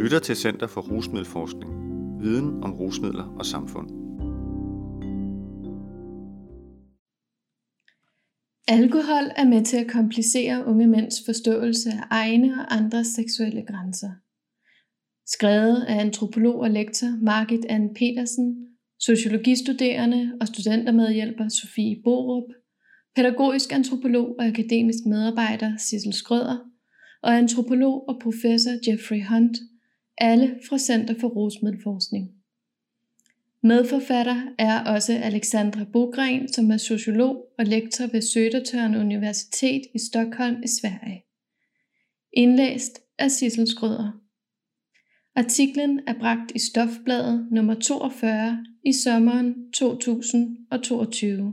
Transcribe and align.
lytter 0.00 0.18
til 0.18 0.36
Center 0.36 0.66
for 0.66 0.80
Rusmiddelforskning. 0.80 1.70
Viden 2.22 2.62
om 2.64 2.72
rusmidler 2.72 3.24
og 3.38 3.46
samfund. 3.46 3.88
Alkohol 8.68 9.26
er 9.36 9.48
med 9.48 9.64
til 9.64 9.76
at 9.76 9.90
komplicere 9.90 10.66
unge 10.66 10.86
mænds 10.86 11.14
forståelse 11.26 11.90
af 11.90 12.02
egne 12.10 12.52
og 12.60 12.76
andres 12.76 13.06
seksuelle 13.06 13.62
grænser. 13.66 14.10
Skrevet 15.26 15.82
af 15.88 16.00
antropolog 16.00 16.54
og 16.54 16.70
lektor 16.70 17.24
Margit 17.24 17.64
Ann 17.68 17.94
Petersen, 17.94 18.66
sociologistuderende 19.00 20.32
og 20.40 20.46
studentermedhjælper 20.46 21.48
Sofie 21.48 21.96
Borup, 22.04 22.48
pædagogisk 23.16 23.72
antropolog 23.72 24.36
og 24.38 24.44
akademisk 24.44 24.98
medarbejder 25.06 25.76
Sissel 25.76 26.12
Skrøder 26.12 26.58
og 27.22 27.36
antropolog 27.38 28.08
og 28.08 28.20
professor 28.22 28.72
Jeffrey 28.88 29.24
Hunt, 29.24 29.56
alle 30.20 30.58
fra 30.68 30.78
Center 30.78 31.14
for 31.20 31.28
Rusmiddelforskning. 31.28 32.30
Medforfatter 33.62 34.42
er 34.58 34.84
også 34.84 35.12
Alexandra 35.12 35.84
Bogren, 35.92 36.52
som 36.52 36.70
er 36.70 36.76
sociolog 36.76 37.44
og 37.58 37.64
lektor 37.64 38.06
ved 38.06 38.22
Södertörn 38.22 38.96
Universitet 39.00 39.82
i 39.94 39.98
Stockholm 39.98 40.62
i 40.62 40.68
Sverige. 40.68 41.24
Indlæst 42.32 43.00
af 43.18 43.30
Sissel 43.30 43.68
Skrøder. 43.68 44.20
Artiklen 45.34 46.00
er 46.06 46.18
bragt 46.18 46.52
i 46.54 46.58
Stofbladet 46.58 47.48
nummer 47.52 47.74
42 47.74 48.64
i 48.84 48.92
sommeren 48.92 49.72
2022. 49.72 51.52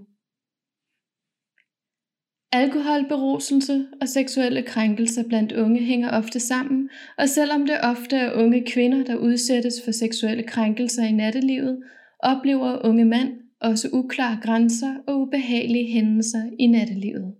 Alkoholberuselse 2.51 3.87
og 4.01 4.07
seksuelle 4.07 4.63
krænkelser 4.63 5.23
blandt 5.27 5.51
unge 5.51 5.79
hænger 5.79 6.09
ofte 6.11 6.39
sammen, 6.39 6.89
og 7.17 7.29
selvom 7.29 7.65
det 7.65 7.81
ofte 7.83 8.15
er 8.15 8.33
unge 8.33 8.65
kvinder, 8.67 9.03
der 9.03 9.15
udsættes 9.15 9.73
for 9.85 9.91
seksuelle 9.91 10.43
krænkelser 10.43 11.03
i 11.03 11.11
nattelivet, 11.11 11.83
oplever 12.19 12.85
unge 12.85 13.05
mænd 13.05 13.33
også 13.61 13.89
uklare 13.93 14.39
grænser 14.43 14.95
og 15.07 15.21
ubehagelige 15.21 15.91
hændelser 15.91 16.49
i 16.59 16.67
nattelivet. 16.67 17.35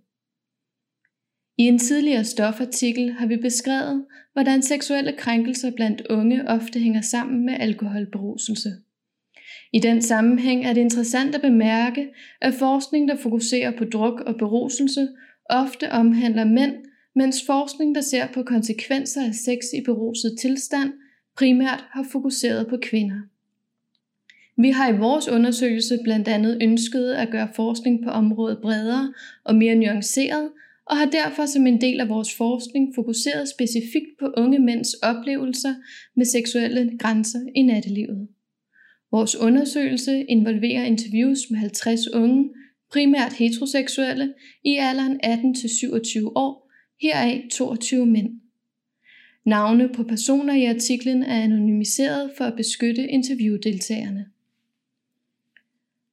I 1.58 1.62
en 1.62 1.78
tidligere 1.78 2.24
stofartikel 2.24 3.12
har 3.12 3.26
vi 3.26 3.36
beskrevet, 3.36 4.06
hvordan 4.32 4.62
seksuelle 4.62 5.12
krænkelser 5.12 5.70
blandt 5.70 6.06
unge 6.10 6.48
ofte 6.48 6.78
hænger 6.78 7.00
sammen 7.00 7.46
med 7.46 7.54
alkoholberuselse. 7.60 8.72
I 9.72 9.78
den 9.78 10.02
sammenhæng 10.02 10.64
er 10.64 10.72
det 10.72 10.80
interessant 10.80 11.34
at 11.34 11.40
bemærke, 11.40 12.08
at 12.40 12.54
forskning, 12.54 13.08
der 13.08 13.16
fokuserer 13.16 13.70
på 13.70 13.84
druk 13.84 14.20
og 14.20 14.36
beruselse, 14.36 15.08
ofte 15.50 15.90
omhandler 15.90 16.44
mænd, 16.44 16.74
mens 17.14 17.36
forskning, 17.46 17.94
der 17.94 18.00
ser 18.00 18.26
på 18.34 18.42
konsekvenser 18.42 19.26
af 19.26 19.34
sex 19.34 19.58
i 19.74 19.80
beruset 19.84 20.36
tilstand, 20.40 20.92
primært 21.36 21.84
har 21.90 22.06
fokuseret 22.12 22.66
på 22.66 22.76
kvinder. 22.82 23.20
Vi 24.56 24.70
har 24.70 24.92
i 24.92 24.98
vores 24.98 25.28
undersøgelse 25.28 25.98
blandt 26.04 26.28
andet 26.28 26.58
ønsket 26.62 27.10
at 27.10 27.30
gøre 27.30 27.48
forskning 27.56 28.04
på 28.04 28.10
området 28.10 28.58
bredere 28.62 29.12
og 29.44 29.54
mere 29.54 29.74
nuanceret, 29.74 30.50
og 30.86 30.96
har 30.96 31.06
derfor 31.06 31.46
som 31.46 31.66
en 31.66 31.80
del 31.80 32.00
af 32.00 32.08
vores 32.08 32.34
forskning 32.34 32.94
fokuseret 32.94 33.48
specifikt 33.48 34.18
på 34.20 34.32
unge 34.36 34.58
mænds 34.58 34.94
oplevelser 34.94 35.74
med 36.16 36.24
seksuelle 36.24 36.98
grænser 36.98 37.40
i 37.54 37.62
nattelivet. 37.62 38.28
Vores 39.10 39.36
undersøgelse 39.36 40.24
involverer 40.24 40.84
interviews 40.84 41.38
med 41.50 41.58
50 41.58 42.08
unge, 42.08 42.50
primært 42.90 43.32
heteroseksuelle, 43.32 44.34
i 44.64 44.76
alderen 44.76 45.20
18-27 45.24 46.32
år, 46.34 46.70
heraf 47.02 47.44
22 47.52 48.06
mænd. 48.06 48.40
Navne 49.44 49.88
på 49.88 50.02
personer 50.02 50.54
i 50.54 50.64
artiklen 50.64 51.22
er 51.22 51.42
anonymiseret 51.42 52.30
for 52.36 52.44
at 52.44 52.56
beskytte 52.56 53.08
interviewdeltagerne. 53.08 54.26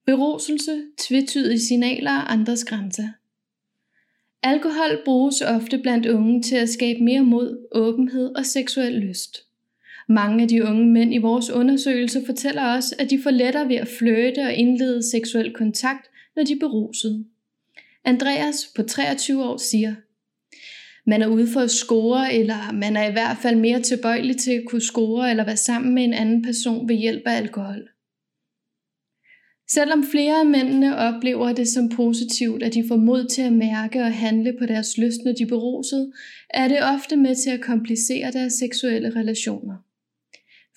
Beruselse, 0.06 0.84
tvetydige 0.98 1.60
signaler 1.60 2.12
og 2.12 2.34
andres 2.34 2.66
grænser. 2.66 3.08
Alkohol 4.44 5.02
bruges 5.06 5.42
ofte 5.42 5.78
blandt 5.78 6.06
unge 6.06 6.42
til 6.42 6.56
at 6.56 6.70
skabe 6.70 7.04
mere 7.04 7.24
mod, 7.24 7.68
åbenhed 7.72 8.36
og 8.36 8.46
seksuel 8.46 8.94
lyst. 8.94 9.45
Mange 10.08 10.42
af 10.42 10.48
de 10.48 10.64
unge 10.64 10.86
mænd 10.86 11.14
i 11.14 11.18
vores 11.18 11.50
undersøgelse 11.50 12.26
fortæller 12.26 12.78
os, 12.78 12.94
at 13.00 13.10
de 13.10 13.22
får 13.24 13.32
lettere 13.32 13.70
ved 13.70 13.76
at 13.76 13.88
flirte 13.88 14.40
og 14.40 14.54
indlede 14.54 15.10
seksuel 15.10 15.54
kontakt, 15.54 16.10
når 16.36 16.44
de 16.44 16.54
er 16.54 16.60
berusede. 16.60 17.26
Andreas 18.06 18.72
på 18.76 18.84
23 18.84 19.44
år 19.44 19.58
siger, 19.58 19.96
man 21.06 21.22
er 21.22 21.28
ude 21.28 21.48
for 21.48 21.60
at 21.60 21.72
score, 21.72 22.34
eller 22.34 22.72
man 22.72 22.96
er 22.96 23.10
i 23.10 23.12
hvert 23.12 23.38
fald 23.38 23.56
mere 23.56 23.82
tilbøjelig 23.82 24.38
til 24.38 24.52
at 24.52 24.64
kunne 24.68 24.82
score 24.82 25.30
eller 25.30 25.46
være 25.46 25.58
sammen 25.58 25.96
med 25.96 26.04
en 26.04 26.14
anden 26.14 26.42
person 26.42 26.90
ved 26.90 26.96
hjælp 26.96 27.24
af 27.26 27.38
alkohol. 27.38 27.90
Selvom 29.70 30.04
flere 30.12 30.40
af 30.40 30.46
mændene 30.46 30.98
oplever 30.98 31.54
det 31.54 31.68
som 31.68 31.90
positivt, 31.90 32.64
at 32.64 32.74
de 32.74 32.88
får 32.88 32.96
mod 32.96 33.28
til 33.28 33.42
at 33.42 33.54
mærke 33.54 34.02
og 34.02 34.14
handle 34.14 34.54
på 34.60 34.66
deres 34.66 34.98
lyst, 34.98 35.22
når 35.26 35.32
de 35.32 35.44
er 35.44 35.48
beruset, 35.48 36.14
er 36.50 36.68
det 36.68 36.78
ofte 36.96 37.16
med 37.16 37.36
til 37.36 37.50
at 37.50 37.62
komplicere 37.62 38.32
deres 38.32 38.54
seksuelle 38.54 39.16
relationer. 39.16 39.85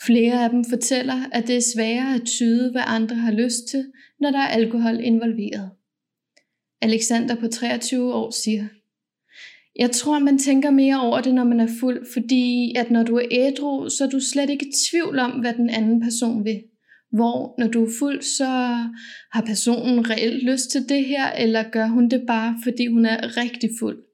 Flere 0.07 0.45
af 0.45 0.51
dem 0.51 0.65
fortæller, 0.65 1.29
at 1.33 1.47
det 1.47 1.57
er 1.57 1.73
sværere 1.75 2.15
at 2.15 2.23
tyde, 2.25 2.71
hvad 2.71 2.83
andre 2.87 3.17
har 3.17 3.33
lyst 3.33 3.69
til, 3.71 3.85
når 4.21 4.31
der 4.31 4.39
er 4.39 4.49
alkohol 4.49 5.01
involveret. 5.01 5.71
Alexander 6.83 7.35
på 7.35 7.49
23 7.49 8.15
år 8.15 8.31
siger, 8.31 8.67
Jeg 9.79 9.91
tror, 9.91 10.19
man 10.19 10.39
tænker 10.39 10.71
mere 10.71 11.01
over 11.01 11.21
det, 11.21 11.35
når 11.35 11.45
man 11.45 11.61
er 11.61 11.69
fuld, 11.81 12.07
fordi 12.13 12.75
at 12.77 12.91
når 12.91 13.03
du 13.03 13.17
er 13.17 13.27
ædru, 13.31 13.89
så 13.89 14.05
er 14.05 14.09
du 14.09 14.21
slet 14.21 14.51
ikke 14.51 14.67
i 14.67 14.73
tvivl 14.91 15.19
om, 15.19 15.31
hvad 15.31 15.55
den 15.55 15.71
anden 15.71 16.01
person 16.01 16.45
vil. 16.45 16.63
Hvor 17.13 17.55
når 17.59 17.67
du 17.67 17.85
er 17.85 17.91
fuld, 17.99 18.23
så 18.23 18.47
har 19.33 19.43
personen 19.47 20.11
reelt 20.11 20.43
lyst 20.43 20.71
til 20.71 20.89
det 20.89 21.05
her, 21.05 21.33
eller 21.33 21.63
gør 21.71 21.87
hun 21.87 22.09
det 22.09 22.25
bare, 22.27 22.59
fordi 22.65 22.87
hun 22.87 23.07
er 23.07 23.37
rigtig 23.37 23.71
fuld. 23.79 24.08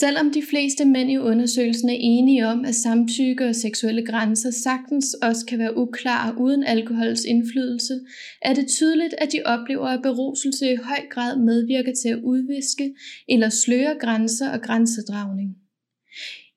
Selvom 0.00 0.30
de 0.30 0.42
fleste 0.50 0.84
mænd 0.84 1.10
i 1.10 1.18
undersøgelsen 1.18 1.88
er 1.88 1.96
enige 2.00 2.46
om, 2.46 2.64
at 2.64 2.74
samtykke 2.74 3.48
og 3.48 3.54
seksuelle 3.54 4.06
grænser 4.06 4.50
sagtens 4.50 5.14
også 5.14 5.46
kan 5.46 5.58
være 5.58 5.76
uklare 5.76 6.38
uden 6.38 6.64
alkohols 6.64 7.24
indflydelse, 7.24 8.00
er 8.42 8.54
det 8.54 8.66
tydeligt, 8.68 9.14
at 9.18 9.32
de 9.32 9.42
oplever, 9.44 9.86
at 9.86 10.02
beruselse 10.02 10.72
i 10.72 10.76
høj 10.76 11.00
grad 11.10 11.38
medvirker 11.38 11.92
til 12.02 12.08
at 12.08 12.20
udviske 12.22 12.94
eller 13.28 13.48
sløre 13.48 13.94
grænser 14.00 14.50
og 14.50 14.62
grænsedragning. 14.62 15.56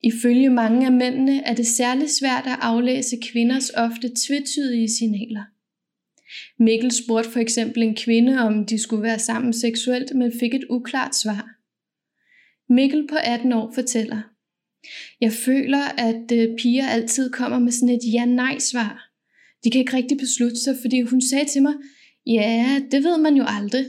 Ifølge 0.02 0.50
mange 0.50 0.86
af 0.86 0.92
mændene 0.92 1.42
er 1.44 1.54
det 1.54 1.66
særligt 1.66 2.10
svært 2.10 2.46
at 2.46 2.58
aflæse 2.60 3.16
kvinders 3.32 3.70
ofte 3.70 4.10
tvetydige 4.26 4.88
signaler. 4.98 5.44
Mikkel 6.62 6.90
spurgte 6.90 7.30
for 7.30 7.40
eksempel 7.40 7.82
en 7.82 7.96
kvinde, 7.96 8.38
om 8.38 8.66
de 8.66 8.82
skulle 8.82 9.02
være 9.02 9.18
sammen 9.18 9.52
seksuelt, 9.52 10.14
men 10.14 10.32
fik 10.40 10.54
et 10.54 10.64
uklart 10.70 11.14
svar. 11.16 11.59
Mikkel 12.70 13.06
på 13.08 13.16
18 13.24 13.52
år 13.52 13.72
fortæller, 13.74 14.22
Jeg 15.20 15.32
føler, 15.32 15.82
at 15.98 16.32
øh, 16.32 16.56
piger 16.58 16.88
altid 16.88 17.30
kommer 17.30 17.58
med 17.58 17.72
sådan 17.72 17.94
et 17.94 18.12
ja-nej-svar. 18.12 19.10
De 19.64 19.70
kan 19.70 19.80
ikke 19.80 19.96
rigtig 19.96 20.18
beslutte 20.18 20.56
sig, 20.56 20.76
fordi 20.80 21.00
hun 21.00 21.20
sagde 21.20 21.44
til 21.44 21.62
mig, 21.62 21.74
ja, 22.26 22.82
det 22.90 23.04
ved 23.04 23.18
man 23.18 23.34
jo 23.36 23.44
aldrig. 23.46 23.84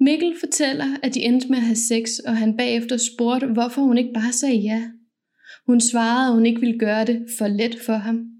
Mikkel 0.00 0.34
fortæller, 0.40 0.96
at 1.02 1.14
de 1.14 1.20
endte 1.20 1.48
med 1.48 1.58
at 1.58 1.64
have 1.64 1.76
sex, 1.76 2.18
og 2.26 2.36
han 2.36 2.56
bagefter 2.56 2.96
spurgte, 2.96 3.46
hvorfor 3.46 3.82
hun 3.82 3.98
ikke 3.98 4.12
bare 4.14 4.32
sagde 4.32 4.56
ja. 4.56 4.90
Hun 5.66 5.80
svarede, 5.80 6.26
at 6.26 6.34
hun 6.34 6.46
ikke 6.46 6.60
ville 6.60 6.78
gøre 6.78 7.04
det 7.04 7.26
for 7.38 7.46
let 7.46 7.78
for 7.86 7.96
ham. 7.96 8.31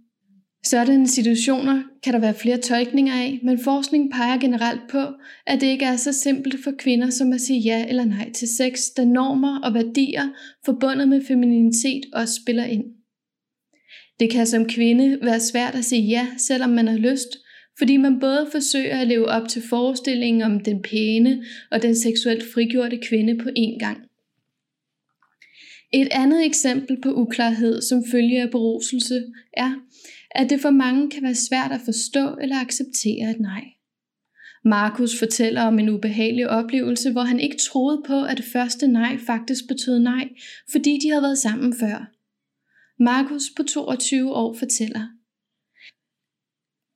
Sådanne 0.64 1.08
situationer 1.08 1.82
kan 2.02 2.12
der 2.12 2.18
være 2.18 2.34
flere 2.34 2.58
tolkninger 2.58 3.14
af, 3.14 3.40
men 3.42 3.58
forskning 3.58 4.12
peger 4.12 4.38
generelt 4.38 4.80
på, 4.90 5.02
at 5.46 5.60
det 5.60 5.66
ikke 5.66 5.84
er 5.84 5.96
så 5.96 6.12
simpelt 6.12 6.64
for 6.64 6.72
kvinder 6.78 7.10
som 7.10 7.32
at 7.32 7.40
sige 7.40 7.60
ja 7.60 7.88
eller 7.88 8.04
nej 8.04 8.32
til 8.32 8.48
sex, 8.56 8.80
da 8.96 9.04
normer 9.04 9.60
og 9.60 9.74
værdier 9.74 10.28
forbundet 10.64 11.08
med 11.08 11.24
femininitet 11.26 12.02
også 12.12 12.34
spiller 12.42 12.64
ind. 12.64 12.84
Det 14.20 14.30
kan 14.30 14.46
som 14.46 14.68
kvinde 14.68 15.18
være 15.22 15.40
svært 15.40 15.74
at 15.74 15.84
sige 15.84 16.02
ja, 16.02 16.26
selvom 16.38 16.70
man 16.70 16.88
har 16.88 16.98
lyst, 16.98 17.38
fordi 17.78 17.96
man 17.96 18.20
både 18.20 18.48
forsøger 18.52 18.96
at 18.96 19.08
leve 19.08 19.26
op 19.26 19.48
til 19.48 19.62
forestillingen 19.70 20.42
om 20.42 20.60
den 20.60 20.82
pæne 20.82 21.44
og 21.70 21.82
den 21.82 21.96
seksuelt 21.96 22.44
frigjorte 22.54 22.98
kvinde 22.98 23.38
på 23.38 23.48
én 23.48 23.78
gang. 23.78 23.98
Et 25.94 26.08
andet 26.10 26.44
eksempel 26.46 27.00
på 27.02 27.12
uklarhed 27.12 27.82
som 27.82 28.04
følge 28.10 28.42
af 28.42 28.50
beruselse 28.50 29.24
er, 29.56 29.72
at 30.34 30.50
det 30.50 30.60
for 30.60 30.70
mange 30.70 31.10
kan 31.10 31.22
være 31.22 31.34
svært 31.34 31.72
at 31.72 31.80
forstå 31.84 32.36
eller 32.42 32.60
acceptere 32.60 33.30
et 33.30 33.40
nej. 33.40 33.64
Markus 34.64 35.18
fortæller 35.18 35.62
om 35.62 35.78
en 35.78 35.88
ubehagelig 35.88 36.48
oplevelse, 36.48 37.12
hvor 37.12 37.22
han 37.22 37.40
ikke 37.40 37.56
troede 37.56 38.02
på, 38.06 38.22
at 38.22 38.36
det 38.36 38.44
første 38.52 38.88
nej 38.88 39.18
faktisk 39.26 39.64
betød 39.68 39.98
nej, 39.98 40.28
fordi 40.72 40.98
de 41.02 41.10
havde 41.10 41.22
været 41.22 41.38
sammen 41.38 41.74
før. 41.80 42.10
Markus 43.02 43.42
på 43.56 43.62
22 43.62 44.34
år 44.34 44.56
fortæller, 44.58 45.08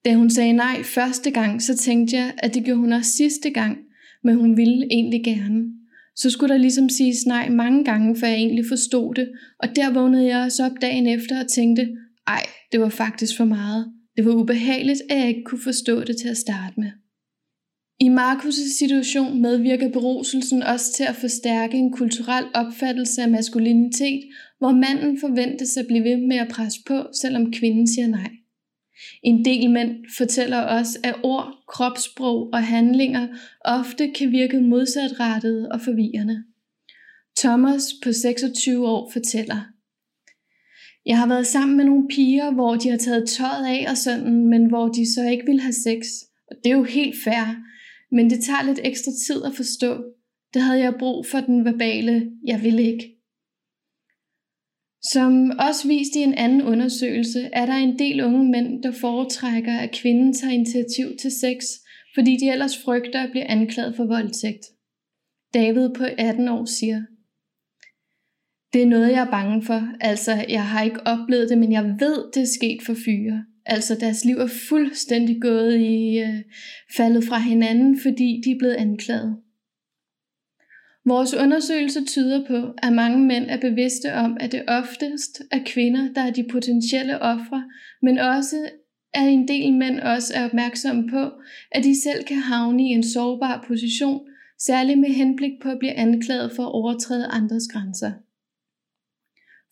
da 0.04 0.14
hun 0.14 0.30
sagde 0.30 0.52
nej 0.52 0.82
første 0.82 1.30
gang, 1.30 1.62
så 1.62 1.76
tænkte 1.76 2.16
jeg, 2.16 2.34
at 2.38 2.54
det 2.54 2.64
gjorde 2.64 2.80
hun 2.80 2.92
også 2.92 3.10
sidste 3.10 3.50
gang, 3.50 3.78
men 4.24 4.36
hun 4.36 4.56
ville 4.56 4.86
egentlig 4.90 5.24
gerne. 5.24 5.72
så 6.16 6.30
skulle 6.30 6.54
der 6.54 6.60
ligesom 6.60 6.88
siges 6.88 7.26
nej 7.26 7.48
mange 7.48 7.84
gange, 7.84 8.16
før 8.16 8.26
jeg 8.26 8.36
egentlig 8.36 8.64
forstod 8.68 9.14
det, 9.14 9.32
og 9.58 9.76
der 9.76 9.92
vågnede 9.92 10.26
jeg 10.26 10.44
også 10.44 10.64
op 10.64 10.72
dagen 10.80 11.06
efter 11.06 11.40
og 11.40 11.48
tænkte, 11.48 11.96
ej, 12.26 12.46
det 12.72 12.80
var 12.80 12.88
faktisk 12.88 13.36
for 13.36 13.44
meget. 13.44 13.92
Det 14.16 14.24
var 14.24 14.32
ubehageligt, 14.32 15.02
at 15.10 15.18
jeg 15.18 15.28
ikke 15.28 15.44
kunne 15.44 15.62
forstå 15.64 16.04
det 16.04 16.16
til 16.16 16.28
at 16.28 16.36
starte 16.36 16.80
med. 16.80 16.90
I 18.00 18.08
Markus' 18.08 18.78
situation 18.78 19.42
medvirker 19.42 19.88
beruselsen 19.88 20.62
også 20.62 20.92
til 20.92 21.04
at 21.04 21.16
forstærke 21.16 21.76
en 21.76 21.92
kulturel 21.92 22.44
opfattelse 22.54 23.22
af 23.22 23.30
maskulinitet, 23.30 24.20
hvor 24.58 24.70
manden 24.70 25.20
forventes 25.20 25.76
at 25.76 25.86
blive 25.86 26.04
ved 26.04 26.16
med 26.16 26.36
at 26.36 26.48
presse 26.48 26.80
på, 26.86 27.06
selvom 27.22 27.52
kvinden 27.52 27.86
siger 27.86 28.06
nej. 28.06 28.30
En 29.22 29.44
del 29.44 29.70
mænd 29.70 29.90
fortæller 30.16 30.62
os, 30.62 30.98
at 31.04 31.14
ord, 31.22 31.54
kropssprog 31.68 32.50
og 32.52 32.62
handlinger 32.62 33.28
ofte 33.64 34.10
kan 34.10 34.32
virke 34.32 34.60
modsatrettede 34.60 35.68
og 35.72 35.80
forvirrende. 35.80 36.44
Thomas 37.38 37.82
på 38.02 38.12
26 38.12 38.88
år 38.88 39.10
fortæller, 39.12 39.75
jeg 41.06 41.18
har 41.18 41.28
været 41.28 41.46
sammen 41.46 41.76
med 41.76 41.84
nogle 41.84 42.08
piger, 42.08 42.52
hvor 42.52 42.74
de 42.74 42.88
har 42.90 42.96
taget 42.96 43.28
tøjet 43.28 43.66
af 43.66 43.90
og 43.90 43.96
sådan, 43.96 44.46
men 44.46 44.68
hvor 44.68 44.88
de 44.88 45.14
så 45.14 45.28
ikke 45.28 45.46
vil 45.46 45.60
have 45.60 45.72
sex. 45.72 46.06
Og 46.50 46.56
det 46.64 46.70
er 46.70 46.76
jo 46.76 46.84
helt 46.84 47.14
fair, 47.24 47.56
men 48.14 48.30
det 48.30 48.44
tager 48.44 48.62
lidt 48.66 48.80
ekstra 48.84 49.12
tid 49.26 49.44
at 49.44 49.54
forstå. 49.54 50.04
Det 50.54 50.62
havde 50.62 50.80
jeg 50.80 50.94
brug 50.98 51.26
for 51.26 51.40
den 51.40 51.64
verbale, 51.64 52.30
jeg 52.46 52.62
ville 52.62 52.82
ikke. 52.82 53.12
Som 55.12 55.50
også 55.68 55.88
vist 55.88 56.16
i 56.16 56.18
en 56.18 56.34
anden 56.34 56.62
undersøgelse, 56.62 57.40
er 57.52 57.66
der 57.66 57.74
en 57.74 57.98
del 57.98 58.24
unge 58.24 58.50
mænd, 58.50 58.82
der 58.82 58.92
foretrækker, 58.92 59.78
at 59.78 59.94
kvinden 60.02 60.32
tager 60.32 60.52
initiativ 60.52 61.16
til 61.20 61.30
sex, 61.30 61.64
fordi 62.14 62.36
de 62.36 62.50
ellers 62.50 62.78
frygter 62.84 63.22
at 63.22 63.30
blive 63.30 63.44
anklaget 63.44 63.96
for 63.96 64.04
voldtægt. 64.04 64.64
David 65.54 65.88
på 65.94 66.04
18 66.18 66.48
år 66.48 66.64
siger, 66.64 67.02
det 68.76 68.84
er 68.84 68.86
noget, 68.86 69.12
jeg 69.12 69.26
er 69.26 69.30
bange 69.30 69.62
for. 69.62 69.88
Altså, 70.00 70.44
jeg 70.48 70.66
har 70.66 70.82
ikke 70.82 71.06
oplevet 71.06 71.48
det, 71.48 71.58
men 71.58 71.72
jeg 71.72 71.84
ved, 71.84 72.24
det 72.34 72.42
er 72.42 72.54
sket 72.58 72.82
for 72.86 72.94
fyre. 73.04 73.44
Altså, 73.66 73.94
deres 74.00 74.24
liv 74.24 74.36
er 74.36 74.48
fuldstændig 74.68 75.42
gået 75.42 75.76
i 75.76 76.18
øh, 76.18 76.42
faldet 76.96 77.24
fra 77.24 77.38
hinanden, 77.38 78.00
fordi 78.02 78.42
de 78.44 78.50
er 78.50 78.58
blevet 78.58 78.74
anklaget. 78.74 79.36
Vores 81.04 81.34
undersøgelse 81.34 82.04
tyder 82.04 82.46
på, 82.46 82.72
at 82.82 82.92
mange 82.92 83.26
mænd 83.26 83.44
er 83.48 83.60
bevidste 83.60 84.14
om, 84.14 84.36
at 84.40 84.52
det 84.52 84.62
oftest 84.68 85.42
er 85.50 85.60
kvinder, 85.66 86.12
der 86.12 86.20
er 86.20 86.30
de 86.30 86.44
potentielle 86.50 87.22
ofre, 87.22 87.64
men 88.02 88.18
også 88.18 88.56
at 89.14 89.28
en 89.28 89.48
del 89.48 89.72
mænd 89.74 90.00
også 90.00 90.32
er 90.36 90.44
opmærksomme 90.44 91.08
på, 91.10 91.30
at 91.72 91.84
de 91.84 92.02
selv 92.02 92.24
kan 92.24 92.38
havne 92.38 92.82
i 92.82 92.86
en 92.86 93.02
sårbar 93.02 93.64
position, 93.68 94.20
særligt 94.60 94.98
med 94.98 95.08
henblik 95.08 95.52
på 95.62 95.68
at 95.68 95.78
blive 95.78 95.92
anklaget 95.92 96.52
for 96.52 96.62
at 96.62 96.72
overtræde 96.72 97.26
andres 97.26 97.68
grænser. 97.72 98.12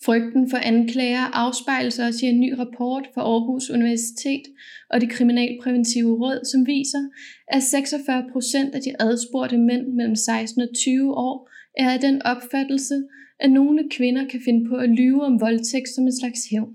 Frygten 0.02 0.50
for 0.50 0.56
anklager 0.56 1.24
afspejles 1.42 1.98
også 1.98 2.26
i 2.26 2.28
en 2.28 2.40
ny 2.40 2.54
rapport 2.58 3.04
fra 3.14 3.22
Aarhus 3.22 3.70
Universitet 3.70 4.42
og 4.90 5.00
det 5.00 5.10
kriminalpræventive 5.10 6.12
råd, 6.22 6.44
som 6.52 6.66
viser, 6.66 7.02
at 7.48 7.62
46 7.62 8.24
procent 8.32 8.74
af 8.74 8.80
de 8.80 9.02
adspurgte 9.02 9.58
mænd 9.58 9.86
mellem 9.86 10.16
16 10.16 10.62
og 10.62 10.68
20 10.76 11.14
år 11.14 11.50
er 11.78 11.90
af 11.90 12.00
den 12.00 12.22
opfattelse, 12.22 13.02
at 13.40 13.52
nogle 13.52 13.88
kvinder 13.90 14.28
kan 14.28 14.40
finde 14.44 14.68
på 14.68 14.76
at 14.76 14.90
lyve 14.90 15.22
om 15.22 15.40
voldtægt 15.40 15.88
som 15.94 16.04
en 16.04 16.18
slags 16.20 16.40
hævn. 16.50 16.74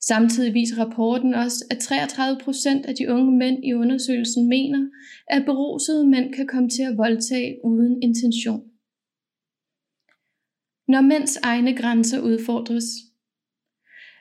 Samtidig 0.00 0.54
viser 0.54 0.84
rapporten 0.84 1.34
også, 1.34 1.64
at 1.70 1.78
33 1.78 2.40
procent 2.44 2.86
af 2.86 2.94
de 2.94 3.08
unge 3.08 3.38
mænd 3.38 3.64
i 3.64 3.74
undersøgelsen 3.74 4.48
mener, 4.48 4.88
at 5.26 5.44
berusede 5.44 6.06
mænd 6.06 6.32
kan 6.32 6.46
komme 6.46 6.68
til 6.68 6.82
at 6.82 6.98
voldtage 6.98 7.56
uden 7.64 8.02
intention 8.02 8.62
når 10.88 11.00
mænds 11.00 11.36
egne 11.36 11.76
grænser 11.76 12.20
udfordres. 12.20 12.84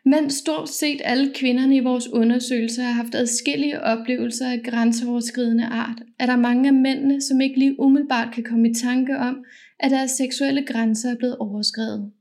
Mens 0.06 0.34
stort 0.34 0.70
set 0.70 1.02
alle 1.04 1.34
kvinderne 1.36 1.76
i 1.76 1.80
vores 1.80 2.08
undersøgelse 2.08 2.82
har 2.82 2.92
haft 2.92 3.16
adskillige 3.16 3.82
oplevelser 3.82 4.50
af 4.50 4.64
grænseoverskridende 4.64 5.66
art, 5.66 6.02
er 6.20 6.26
der 6.26 6.36
mange 6.36 6.68
af 6.68 6.74
mændene, 6.74 7.22
som 7.22 7.42
ikke 7.42 7.60
lige 7.60 7.80
umiddelbart 7.80 8.34
kan 8.34 8.44
komme 8.44 8.70
i 8.70 8.74
tanke 8.74 9.18
om, 9.18 9.46
at 9.80 9.92
deres 9.92 10.12
seksuelle 10.12 10.66
grænser 10.66 11.12
er 11.12 11.16
blevet 11.16 11.38
overskrevet. 11.38 12.12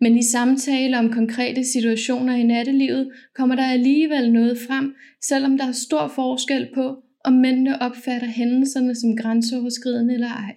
Men 0.00 0.18
i 0.18 0.22
samtale 0.22 0.98
om 0.98 1.12
konkrete 1.12 1.64
situationer 1.64 2.34
i 2.34 2.42
nattelivet 2.42 3.12
kommer 3.34 3.56
der 3.56 3.64
alligevel 3.64 4.32
noget 4.32 4.58
frem, 4.58 4.94
selvom 5.22 5.58
der 5.58 5.66
er 5.66 5.72
stor 5.72 6.08
forskel 6.08 6.68
på, 6.74 6.96
om 7.24 7.32
mændene 7.32 7.82
opfatter 7.82 8.28
hændelserne 8.28 8.94
som 8.94 9.16
grænseoverskridende 9.16 10.14
eller 10.14 10.28
ej. 10.28 10.54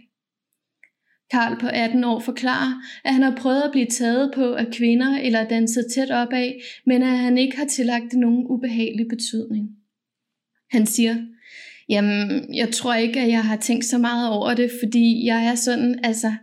Karl 1.32 1.60
på 1.60 1.68
18 1.68 2.04
år 2.04 2.20
forklarer, 2.20 2.82
at 3.04 3.14
han 3.14 3.24
har 3.24 3.36
prøvet 3.36 3.62
at 3.62 3.72
blive 3.72 3.86
taget 3.86 4.32
på 4.36 4.54
af 4.54 4.68
kvinder 4.72 5.18
eller 5.18 5.48
danset 5.48 5.86
tæt 5.96 6.12
op 6.12 6.34
af, 6.34 6.62
men 6.86 7.02
at 7.02 7.18
han 7.18 7.38
ikke 7.38 7.58
har 7.58 7.66
tillagt 7.66 8.12
det 8.12 8.20
nogen 8.20 8.46
ubehagelig 8.50 9.06
betydning. 9.08 9.70
Han 10.72 10.86
siger, 10.86 11.16
jamen, 11.90 12.56
jeg 12.56 12.70
tror 12.70 12.94
ikke, 12.94 13.20
at 13.20 13.30
jeg 13.30 13.44
har 13.44 13.58
tænkt 13.58 13.86
så 13.86 13.98
meget 13.98 14.30
over 14.30 14.54
det, 14.54 14.72
fordi 14.84 15.26
jeg 15.26 15.46
er 15.46 15.56
sådan, 15.56 16.00
altså, 16.04 16.34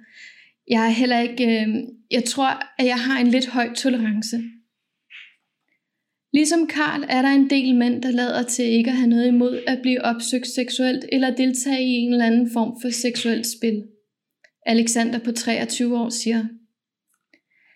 jeg 0.69 0.87
er 0.87 0.91
heller 0.91 1.21
ikke, 1.21 1.61
øh, 1.61 1.69
jeg 2.11 2.25
tror, 2.25 2.63
at 2.79 2.87
jeg 2.87 2.99
har 2.99 3.21
en 3.21 3.29
lidt 3.29 3.47
høj 3.47 3.75
tolerance. 3.75 4.43
Ligesom 6.33 6.67
Karl 6.67 7.05
er 7.09 7.23
der 7.23 7.29
en 7.29 7.51
del 7.51 7.75
mænd, 7.75 8.03
der 8.03 8.11
lader 8.11 8.43
til 8.43 8.65
ikke 8.65 8.91
at 8.91 8.97
have 8.97 9.11
noget 9.11 9.27
imod 9.27 9.63
at 9.67 9.79
blive 9.83 10.05
opsøgt 10.05 10.47
seksuelt 10.47 11.05
eller 11.13 11.35
deltage 11.35 11.83
i 11.83 11.93
en 11.93 12.13
eller 12.13 12.27
anden 12.27 12.51
form 12.53 12.81
for 12.83 12.91
seksuelt 12.91 13.47
spil. 13.47 13.83
Alexander 14.69 15.19
på 15.19 15.33
23 15.33 15.99
år 15.99 16.09
siger, 16.09 16.45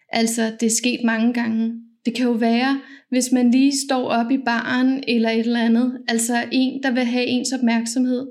altså 0.09 0.43
det 0.61 0.67
er 0.67 0.71
sket 0.71 1.01
mange 1.05 1.33
gange. 1.33 1.73
Det 2.07 2.15
kan 2.15 2.27
jo 2.27 2.33
være, 2.33 2.81
hvis 3.09 3.33
man 3.33 3.51
lige 3.51 3.73
står 3.87 4.09
op 4.09 4.31
i 4.31 4.39
baren 4.39 5.05
eller 5.09 5.31
et 5.31 5.39
eller 5.39 5.61
andet, 5.61 5.99
altså 6.09 6.45
en, 6.53 6.83
der 6.83 6.91
vil 6.91 7.05
have 7.05 7.27
ens 7.27 7.53
opmærksomhed, 7.53 8.27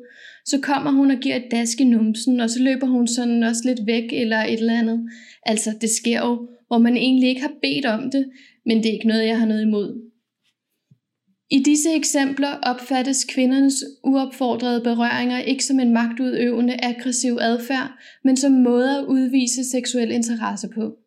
så 0.46 0.60
kommer 0.62 0.92
hun 0.92 1.12
og 1.12 1.18
giver 1.18 1.36
et 1.36 1.52
dask 1.52 1.82
i 1.82 1.84
numsen, 1.84 2.40
og 2.40 2.50
så 2.50 2.64
løber 2.64 2.88
hun 2.88 3.08
sådan 3.08 3.44
også 3.44 3.62
lidt 3.66 3.80
væk 3.86 4.14
eller 4.14 4.38
et 4.38 4.60
eller 4.60 4.80
andet. 4.80 5.10
Altså 5.46 5.74
det 5.82 5.90
sker 5.90 6.20
jo, 6.20 6.50
hvor 6.68 6.78
man 6.78 6.98
egentlig 6.98 7.30
ikke 7.30 7.42
har 7.42 7.54
bedt 7.62 7.86
om 7.86 8.12
det, 8.12 8.26
men 8.66 8.78
det 8.78 8.86
er 8.86 8.94
ikke 8.94 9.08
noget, 9.08 9.28
jeg 9.28 9.40
har 9.40 9.46
noget 9.46 9.62
imod. 9.62 10.11
I 11.54 11.64
disse 11.64 11.94
eksempler 11.96 12.54
opfattes 12.64 13.26
kvindernes 13.26 13.84
uopfordrede 14.04 14.82
berøringer 14.82 15.40
ikke 15.40 15.66
som 15.66 15.80
en 15.80 15.94
magtudøvende 15.94 16.84
aggressiv 16.84 17.38
adfærd, 17.42 17.92
men 18.24 18.38
som 18.38 18.52
måder 18.52 19.02
at 19.02 19.06
udvise 19.06 19.70
seksuel 19.72 20.12
interesse 20.12 20.70
på. 20.76 20.98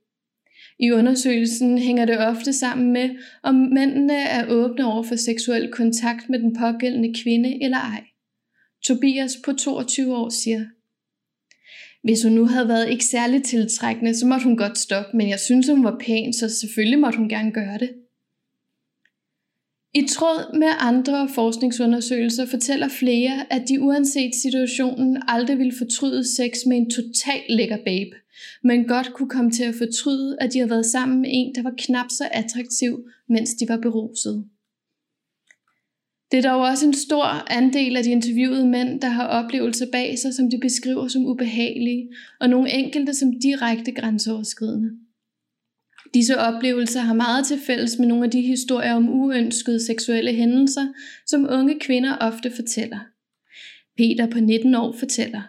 I 0.79 0.91
undersøgelsen 0.91 1.79
hænger 1.79 2.05
det 2.05 2.19
ofte 2.19 2.53
sammen 2.53 2.93
med, 2.93 3.11
om 3.43 3.55
mændene 3.55 4.15
er 4.15 4.47
åbne 4.49 4.87
over 4.87 5.03
for 5.03 5.17
seksuel 5.17 5.71
kontakt 5.73 6.29
med 6.29 6.39
den 6.39 6.57
pågældende 6.57 7.15
kvinde 7.23 7.65
eller 7.65 7.79
ej. 7.79 8.05
Tobias 8.85 9.37
på 9.45 9.53
22 9.53 10.17
år 10.17 10.29
siger, 10.29 10.65
hvis 12.03 12.23
hun 12.23 12.33
nu 12.33 12.47
havde 12.47 12.69
været 12.69 12.91
ikke 12.91 13.05
særligt 13.05 13.47
tiltrækkende, 13.47 14.15
så 14.15 14.27
måtte 14.27 14.45
hun 14.45 14.57
godt 14.57 14.79
stoppe, 14.79 15.17
men 15.17 15.29
jeg 15.29 15.41
synes, 15.41 15.69
hun 15.69 15.85
var 15.85 15.97
pæn, 16.01 16.33
så 16.33 16.49
selvfølgelig 16.61 16.99
måtte 16.99 17.19
hun 17.19 17.29
gerne 17.29 17.53
gøre 17.53 17.79
det. 17.79 17.91
I 19.97 20.07
tråd 20.09 20.59
med 20.59 20.69
andre 20.79 21.29
forskningsundersøgelser 21.29 22.47
fortæller 22.47 22.89
flere, 22.89 23.53
at 23.53 23.69
de 23.69 23.81
uanset 23.81 24.35
situationen 24.35 25.23
aldrig 25.29 25.59
ville 25.59 25.73
fortryde 25.79 26.35
sex 26.35 26.53
med 26.67 26.77
en 26.77 26.91
total 26.91 27.43
lækker 27.49 27.77
babe, 27.77 28.17
men 28.63 28.85
godt 28.85 29.13
kunne 29.15 29.29
komme 29.29 29.51
til 29.51 29.65
at 29.65 29.75
fortryde, 29.75 30.37
at 30.41 30.53
de 30.53 30.59
har 30.59 30.67
været 30.67 30.87
sammen 30.87 31.21
med 31.21 31.31
en, 31.33 31.55
der 31.55 31.63
var 31.63 31.75
knap 31.79 32.07
så 32.11 32.29
attraktiv, 32.33 33.09
mens 33.29 33.55
de 33.55 33.69
var 33.69 33.77
beruset. 33.77 34.45
Det 36.31 36.39
er 36.45 36.51
dog 36.51 36.63
også 36.63 36.87
en 36.87 36.95
stor 36.95 37.53
andel 37.53 37.97
af 37.97 38.03
de 38.03 38.11
interviewede 38.11 38.69
mænd, 38.69 39.01
der 39.01 39.09
har 39.09 39.27
oplevelser 39.27 39.87
bag 39.93 40.19
sig, 40.19 40.35
som 40.35 40.51
de 40.51 40.59
beskriver 40.59 41.09
som 41.09 41.27
ubehagelige, 41.27 42.09
og 42.41 42.49
nogle 42.49 42.71
enkelte 42.71 43.15
som 43.15 43.41
direkte 43.41 43.93
grænseoverskridende. 43.93 44.91
Disse 46.15 46.39
oplevelser 46.39 47.01
har 47.01 47.15
meget 47.15 47.47
til 47.47 47.59
fælles 47.67 47.99
med 47.99 48.07
nogle 48.07 48.25
af 48.25 48.31
de 48.31 48.41
historier 48.41 48.95
om 48.95 49.09
uønskede 49.09 49.87
seksuelle 49.87 50.33
hændelser, 50.33 50.87
som 51.27 51.47
unge 51.51 51.79
kvinder 51.81 52.17
ofte 52.17 52.51
fortæller. 52.51 52.99
Peter 53.97 54.31
på 54.31 54.41
19 54.41 54.75
år 54.75 54.97
fortæller. 54.99 55.43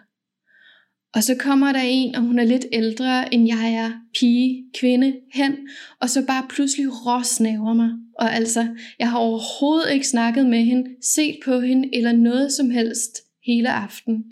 Og 1.14 1.22
så 1.22 1.34
kommer 1.34 1.72
der 1.72 1.80
en, 1.80 2.14
og 2.14 2.22
hun 2.22 2.38
er 2.38 2.44
lidt 2.44 2.66
ældre 2.72 3.34
end 3.34 3.46
jeg 3.48 3.74
er, 3.74 3.92
pige, 4.18 4.64
kvinde, 4.78 5.14
hen, 5.34 5.56
og 6.00 6.10
så 6.10 6.26
bare 6.26 6.46
pludselig 6.50 7.06
råsnaver 7.06 7.74
mig. 7.74 7.90
Og 8.18 8.34
altså, 8.34 8.66
jeg 8.98 9.10
har 9.10 9.18
overhovedet 9.18 9.92
ikke 9.92 10.08
snakket 10.08 10.46
med 10.46 10.64
hende, 10.64 10.90
set 11.02 11.36
på 11.44 11.60
hende 11.60 11.96
eller 11.96 12.12
noget 12.12 12.52
som 12.52 12.70
helst 12.70 13.18
hele 13.46 13.70
aften. 13.70 14.24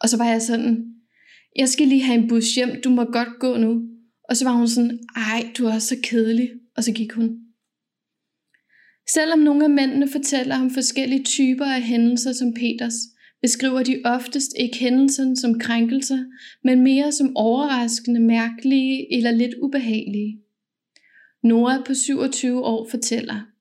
Og 0.00 0.08
så 0.08 0.16
var 0.16 0.30
jeg 0.30 0.42
sådan, 0.42 0.84
jeg 1.56 1.68
skal 1.68 1.86
lige 1.86 2.02
have 2.02 2.18
en 2.18 2.28
bus 2.28 2.54
hjem, 2.54 2.80
du 2.84 2.90
må 2.90 3.04
godt 3.04 3.38
gå 3.40 3.56
nu. 3.56 3.91
Og 4.32 4.36
så 4.36 4.44
var 4.44 4.52
hun 4.52 4.68
sådan, 4.68 4.98
ej, 5.16 5.52
du 5.58 5.66
er 5.66 5.78
så 5.78 5.96
kedelig. 6.02 6.50
Og 6.76 6.84
så 6.84 6.92
gik 6.92 7.12
hun. 7.12 7.38
Selvom 9.14 9.38
nogle 9.38 9.64
af 9.64 9.70
mændene 9.70 10.08
fortæller 10.08 10.60
om 10.60 10.70
forskellige 10.70 11.24
typer 11.24 11.64
af 11.64 11.82
hændelser 11.82 12.32
som 12.32 12.54
Peters, 12.54 12.94
beskriver 13.42 13.82
de 13.82 14.02
oftest 14.04 14.50
ikke 14.58 14.78
hændelsen 14.78 15.36
som 15.36 15.58
krænkelser, 15.58 16.18
men 16.64 16.82
mere 16.82 17.12
som 17.12 17.36
overraskende, 17.36 18.20
mærkelige 18.20 19.16
eller 19.16 19.30
lidt 19.30 19.54
ubehagelige. 19.62 20.40
Nora 21.42 21.82
på 21.86 21.94
27 21.94 22.64
år 22.64 22.88
fortæller. 22.90 23.51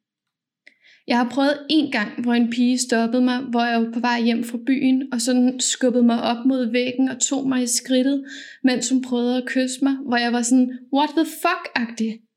Jeg 1.08 1.17
har 1.17 1.29
prøvet 1.29 1.58
en 1.70 1.91
gang, 1.91 2.22
hvor 2.22 2.34
en 2.34 2.50
pige 2.50 2.77
stoppede 2.77 3.24
mig, 3.24 3.39
hvor 3.39 3.65
jeg 3.65 3.81
var 3.81 3.91
på 3.93 4.00
vej 4.00 4.22
hjem 4.22 4.43
fra 4.43 4.58
byen, 4.67 5.13
og 5.13 5.22
sådan 5.22 5.60
skubbede 5.60 6.03
mig 6.03 6.22
op 6.22 6.46
mod 6.46 6.72
væggen 6.72 7.10
og 7.10 7.20
tog 7.20 7.50
mig 7.50 7.63
i 7.63 7.67
skridtet, 7.67 8.25
mens 8.63 8.89
hun 8.89 9.01
prøvede 9.01 9.38
at 9.38 9.46
kysse 9.46 9.77
mig, 9.84 9.96
hvor 10.08 10.17
jeg 10.17 10.34
var 10.34 10.41
sådan, 10.41 10.72
what 10.93 11.10
the 11.10 11.25
fuck-agtig. 11.25 12.27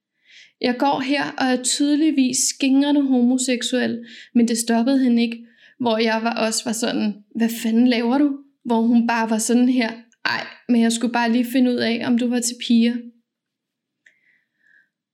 Jeg 0.60 0.76
går 0.78 1.00
her 1.00 1.24
og 1.38 1.46
er 1.46 1.62
tydeligvis 1.62 2.36
skingrende 2.54 3.02
homoseksuel, 3.02 4.04
men 4.34 4.48
det 4.48 4.58
stoppede 4.58 4.98
hende 4.98 5.22
ikke, 5.22 5.46
hvor 5.80 5.98
jeg 5.98 6.20
var 6.22 6.46
også 6.46 6.62
var 6.64 6.72
sådan, 6.72 7.14
hvad 7.36 7.48
fanden 7.62 7.88
laver 7.88 8.18
du? 8.18 8.30
Hvor 8.64 8.80
hun 8.80 9.06
bare 9.06 9.30
var 9.30 9.38
sådan 9.38 9.68
her, 9.68 9.90
ej, 10.24 10.46
men 10.68 10.80
jeg 10.80 10.92
skulle 10.92 11.12
bare 11.12 11.32
lige 11.32 11.46
finde 11.52 11.70
ud 11.70 11.76
af, 11.76 12.02
om 12.06 12.18
du 12.18 12.28
var 12.28 12.40
til 12.40 12.56
piger. 12.66 12.94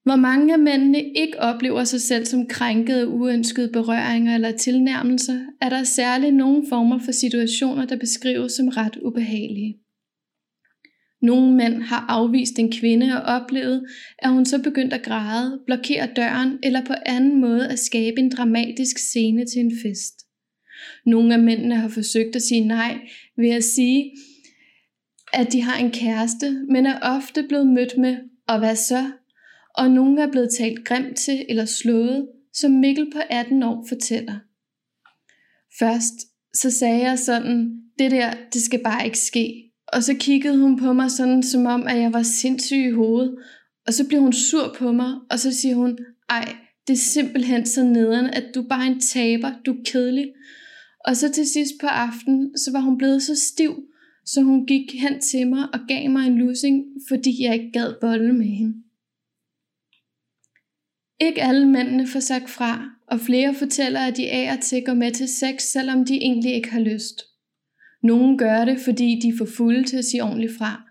Hvor 0.02 0.16
mange 0.16 0.52
af 0.52 0.58
mændene 0.58 1.12
ikke 1.16 1.40
oplever 1.40 1.84
sig 1.84 2.00
selv 2.00 2.26
som 2.26 2.46
krænkede, 2.46 3.08
uønskede 3.08 3.72
berøringer 3.72 4.34
eller 4.34 4.56
tilnærmelser, 4.56 5.40
er 5.60 5.68
der 5.68 5.84
særligt 5.84 6.34
nogle 6.34 6.64
former 6.68 6.98
for 7.04 7.12
situationer, 7.12 7.84
der 7.86 7.96
beskrives 7.96 8.52
som 8.52 8.68
ret 8.68 8.96
ubehagelige. 8.96 9.76
Nogle 11.22 11.56
mænd 11.56 11.82
har 11.82 12.04
afvist 12.08 12.58
en 12.58 12.72
kvinde 12.72 13.22
og 13.22 13.22
oplevet, 13.22 13.86
at 14.18 14.30
hun 14.30 14.44
så 14.44 14.62
begyndt 14.62 14.92
at 14.92 15.02
græde, 15.02 15.60
blokere 15.66 16.08
døren 16.16 16.58
eller 16.62 16.84
på 16.84 16.94
anden 17.06 17.40
måde 17.40 17.68
at 17.68 17.78
skabe 17.78 18.18
en 18.18 18.30
dramatisk 18.30 18.98
scene 18.98 19.44
til 19.46 19.60
en 19.60 19.72
fest. 19.82 20.14
Nogle 21.06 21.34
af 21.34 21.40
mændene 21.40 21.76
har 21.76 21.88
forsøgt 21.88 22.36
at 22.36 22.42
sige 22.42 22.60
nej 22.60 22.98
ved 23.36 23.50
at 23.50 23.64
sige, 23.64 24.12
at 25.32 25.52
de 25.52 25.62
har 25.62 25.78
en 25.78 25.90
kæreste, 25.90 26.66
men 26.70 26.86
er 26.86 26.98
ofte 27.02 27.42
blevet 27.48 27.66
mødt 27.66 27.98
med, 27.98 28.16
og 28.48 28.58
hvad 28.58 28.76
så? 28.76 29.10
Og 29.74 29.90
nogle 29.90 30.22
er 30.22 30.30
blevet 30.30 30.50
talt 30.58 30.84
grimt 30.84 31.16
til 31.16 31.46
eller 31.48 31.64
slået, 31.64 32.28
som 32.54 32.70
Mikkel 32.70 33.10
på 33.12 33.18
18 33.30 33.62
år 33.62 33.84
fortæller. 33.88 34.38
Først 35.78 36.14
så 36.54 36.70
sagde 36.70 36.98
jeg 36.98 37.18
sådan, 37.18 37.80
det 37.98 38.10
der, 38.10 38.34
det 38.52 38.62
skal 38.62 38.82
bare 38.84 39.04
ikke 39.04 39.18
ske. 39.18 39.70
Og 39.92 40.02
så 40.02 40.14
kiggede 40.14 40.58
hun 40.58 40.78
på 40.78 40.92
mig 40.92 41.10
sådan, 41.10 41.42
som 41.42 41.66
om, 41.66 41.86
at 41.86 41.98
jeg 41.98 42.12
var 42.12 42.22
sindssyg 42.22 42.76
i 42.76 42.90
hovedet. 42.90 43.36
Og 43.86 43.94
så 43.94 44.08
blev 44.08 44.20
hun 44.20 44.32
sur 44.32 44.74
på 44.78 44.92
mig, 44.92 45.14
og 45.30 45.38
så 45.38 45.52
siger 45.52 45.74
hun, 45.74 45.98
ej, 46.28 46.56
det 46.86 46.92
er 46.92 46.98
simpelthen 46.98 47.66
så 47.66 47.84
nederen, 47.84 48.26
at 48.26 48.44
du 48.54 48.62
bare 48.62 48.86
er 48.86 48.90
en 48.90 49.00
taber, 49.00 49.50
du 49.66 49.72
er 49.72 49.82
kedelig. 49.84 50.32
Og 51.06 51.16
så 51.16 51.32
til 51.32 51.46
sidst 51.46 51.74
på 51.80 51.86
aftenen, 51.86 52.58
så 52.58 52.72
var 52.72 52.80
hun 52.80 52.98
blevet 52.98 53.22
så 53.22 53.34
stiv, 53.34 53.82
så 54.26 54.42
hun 54.42 54.66
gik 54.66 55.00
hen 55.00 55.20
til 55.20 55.48
mig 55.48 55.68
og 55.72 55.80
gav 55.88 56.10
mig 56.10 56.26
en 56.26 56.38
lussing, 56.38 56.84
fordi 57.08 57.42
jeg 57.42 57.54
ikke 57.54 57.72
gad 57.72 57.94
bolle 58.00 58.32
med 58.32 58.46
hende. 58.46 58.74
Ikke 61.20 61.42
alle 61.42 61.68
mændene 61.68 62.06
får 62.06 62.20
sagt 62.20 62.50
fra, 62.50 62.90
og 63.06 63.20
flere 63.20 63.54
fortæller, 63.54 64.00
at 64.00 64.16
de 64.16 64.30
af 64.30 64.56
og 64.56 64.62
til 64.62 64.84
går 64.84 64.94
med 64.94 65.12
til 65.12 65.28
sex, 65.28 65.62
selvom 65.62 66.04
de 66.04 66.14
egentlig 66.14 66.54
ikke 66.54 66.70
har 66.70 66.80
lyst. 66.80 67.22
Nogle 68.02 68.38
gør 68.38 68.64
det, 68.64 68.78
fordi 68.84 69.20
de 69.22 69.28
er 69.28 69.38
for 69.38 69.48
fulde 69.56 69.84
til 69.84 69.96
at 69.96 70.04
sige 70.04 70.24
ordentligt 70.24 70.52
fra. 70.58 70.82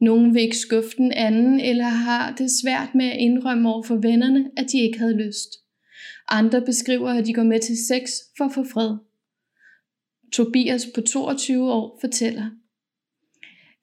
Nogle 0.00 0.32
vil 0.32 0.42
ikke 0.42 0.56
skuffe 0.56 0.96
den 0.96 1.12
anden, 1.12 1.60
eller 1.60 1.84
har 1.84 2.34
det 2.34 2.50
svært 2.50 2.94
med 2.94 3.06
at 3.06 3.18
indrømme 3.18 3.68
over 3.68 3.82
for 3.82 3.96
vennerne, 3.96 4.50
at 4.56 4.66
de 4.72 4.80
ikke 4.80 4.98
havde 4.98 5.26
lyst. 5.26 5.48
Andre 6.28 6.60
beskriver, 6.60 7.10
at 7.10 7.26
de 7.26 7.34
går 7.34 7.42
med 7.42 7.60
til 7.60 7.76
sex 7.86 8.10
for 8.36 8.44
at 8.44 8.52
få 8.52 8.64
fred. 8.64 8.96
Tobias 10.32 10.86
på 10.94 11.00
22 11.00 11.72
år 11.72 11.98
fortæller. 12.00 12.50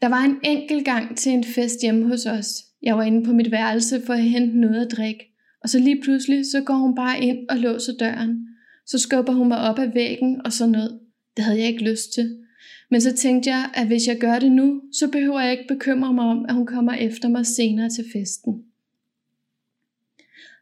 Der 0.02 0.08
var 0.08 0.24
en 0.24 0.40
enkelt 0.44 0.86
gang 0.86 1.18
til 1.18 1.32
en 1.32 1.44
fest 1.44 1.82
hjemme 1.82 2.08
hos 2.08 2.26
os. 2.26 2.48
Jeg 2.82 2.98
var 2.98 3.04
inde 3.04 3.26
på 3.26 3.34
mit 3.34 3.52
værelse 3.52 4.02
for 4.06 4.14
at 4.14 4.24
hente 4.24 4.60
noget 4.60 4.86
at 4.86 4.92
drikke. 4.92 5.31
Og 5.64 5.70
så 5.70 5.80
lige 5.80 6.02
pludselig, 6.02 6.46
så 6.52 6.62
går 6.62 6.74
hun 6.74 6.96
bare 6.96 7.20
ind 7.20 7.50
og 7.50 7.58
låser 7.58 7.94
døren. 8.00 8.48
Så 8.86 9.00
skubber 9.00 9.34
hun 9.34 9.48
mig 9.48 9.58
op 9.58 9.80
ad 9.80 9.94
væggen 9.94 10.42
og 10.46 10.54
sådan 10.54 10.72
noget. 10.72 11.00
Det 11.38 11.44
havde 11.44 11.60
jeg 11.60 11.68
ikke 11.68 11.90
lyst 11.92 12.14
til. 12.14 12.38
Men 12.92 13.02
så 13.02 13.16
tænkte 13.16 13.50
jeg, 13.50 13.70
at 13.74 13.88
hvis 13.88 14.08
jeg 14.08 14.18
gør 14.20 14.40
det 14.40 14.52
nu, 14.52 14.82
så 14.94 15.08
behøver 15.08 15.42
jeg 15.42 15.52
ikke 15.52 15.68
bekymre 15.68 16.14
mig 16.14 16.26
om, 16.26 16.46
at 16.50 16.56
hun 16.56 16.66
kommer 16.66 16.94
efter 16.94 17.30
mig 17.30 17.46
senere 17.46 17.90
til 17.90 18.06
festen. 18.14 18.64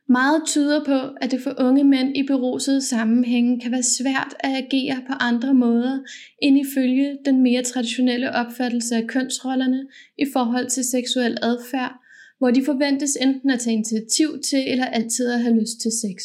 Meget 0.10 0.42
tyder 0.46 0.86
på, 0.86 1.16
at 1.22 1.32
det 1.32 1.42
for 1.42 1.56
unge 1.60 1.84
mænd 1.84 2.18
i 2.18 2.24
berusede 2.24 2.82
sammenhænge 2.82 3.62
kan 3.62 3.72
være 3.72 3.84
svært 3.84 4.36
at 4.40 4.64
agere 4.64 5.02
på 5.08 5.14
andre 5.14 5.54
måder 5.54 6.00
end 6.42 6.58
ifølge 6.58 7.18
den 7.26 7.42
mere 7.42 7.64
traditionelle 7.64 8.32
opfattelse 8.32 8.96
af 8.96 9.08
kønsrollerne 9.08 9.88
i 10.18 10.26
forhold 10.34 10.70
til 10.70 10.84
seksuel 10.84 11.38
adfærd, 11.42 11.94
hvor 12.40 12.52
de 12.52 12.66
forventes 12.66 13.16
enten 13.16 13.50
at 13.50 13.60
tage 13.60 13.74
initiativ 13.74 14.42
til 14.50 14.72
eller 14.72 14.86
altid 14.86 15.32
at 15.32 15.42
have 15.42 15.60
lyst 15.60 15.82
til 15.82 15.92
sex. 15.92 16.18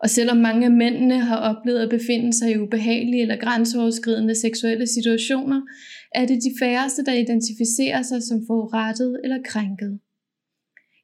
Og 0.00 0.10
selvom 0.10 0.36
mange 0.36 0.66
af 0.66 0.72
mændene 0.72 1.18
har 1.18 1.36
oplevet 1.36 1.80
at 1.80 1.90
befinde 1.90 2.32
sig 2.32 2.50
i 2.50 2.58
ubehagelige 2.58 3.22
eller 3.22 3.36
grænseoverskridende 3.36 4.34
seksuelle 4.34 4.86
situationer, 4.86 5.60
er 6.14 6.26
det 6.26 6.42
de 6.42 6.52
færreste, 6.58 7.04
der 7.04 7.12
identificerer 7.12 8.02
sig 8.02 8.22
som 8.22 8.38
forurettet 8.46 9.20
eller 9.24 9.38
krænket. 9.44 9.98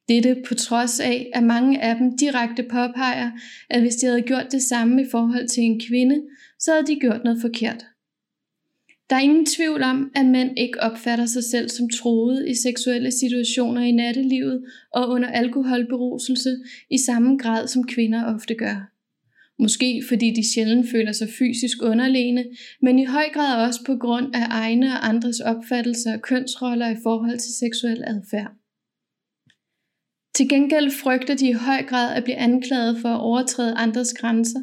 Dette 0.07 0.43
på 0.47 0.55
trods 0.55 0.99
af, 0.99 1.31
at 1.33 1.43
mange 1.43 1.81
af 1.81 1.95
dem 1.95 2.17
direkte 2.17 2.63
påpeger, 2.63 3.31
at 3.69 3.81
hvis 3.81 3.95
de 3.95 4.05
havde 4.05 4.21
gjort 4.21 4.47
det 4.51 4.61
samme 4.61 5.01
i 5.01 5.05
forhold 5.11 5.47
til 5.47 5.63
en 5.63 5.81
kvinde, 5.87 6.21
så 6.59 6.71
havde 6.71 6.87
de 6.87 6.99
gjort 6.99 7.21
noget 7.23 7.41
forkert. 7.41 7.85
Der 9.09 9.15
er 9.15 9.19
ingen 9.19 9.45
tvivl 9.45 9.83
om, 9.83 10.11
at 10.15 10.25
mænd 10.25 10.59
ikke 10.59 10.81
opfatter 10.81 11.25
sig 11.25 11.43
selv 11.43 11.69
som 11.69 11.89
troet 11.89 12.49
i 12.49 12.61
seksuelle 12.61 13.11
situationer 13.11 13.81
i 13.81 13.91
nattelivet 13.91 14.65
og 14.93 15.09
under 15.09 15.29
alkoholberuselse 15.29 16.57
i 16.89 16.97
samme 16.97 17.37
grad 17.37 17.67
som 17.67 17.87
kvinder 17.87 18.35
ofte 18.35 18.55
gør. 18.55 18.89
Måske 19.59 20.03
fordi 20.07 20.31
de 20.31 20.53
sjældent 20.53 20.89
føler 20.91 21.11
sig 21.11 21.29
fysisk 21.39 21.77
underlegne, 21.81 22.45
men 22.81 22.99
i 22.99 23.05
høj 23.05 23.29
grad 23.33 23.67
også 23.67 23.79
på 23.85 23.95
grund 23.95 24.35
af 24.35 24.45
egne 24.49 24.87
og 24.87 25.09
andres 25.09 25.39
opfattelser 25.39 26.13
af 26.13 26.21
kønsroller 26.21 26.89
i 26.89 26.97
forhold 27.03 27.39
til 27.39 27.53
seksuel 27.53 28.03
adfærd. 28.07 28.51
Til 30.35 30.49
gengæld 30.49 30.91
frygter 30.91 31.35
de 31.35 31.49
i 31.49 31.51
høj 31.51 31.83
grad 31.83 32.15
at 32.15 32.23
blive 32.23 32.37
anklaget 32.37 32.97
for 33.01 33.09
at 33.09 33.21
overtræde 33.21 33.73
andres 33.73 34.13
grænser, 34.13 34.61